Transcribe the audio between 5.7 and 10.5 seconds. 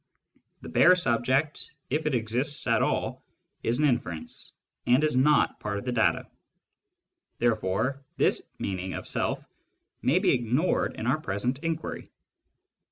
of the data; therefore this meaning of Self may be